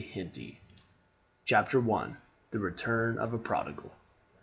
Henty 0.01 0.59
CHAPTER 1.45 1.79
I: 1.93 2.15
The 2.49 2.57
Return 2.57 3.19
of 3.19 3.33
a 3.33 3.37
Prodigal. 3.37 3.93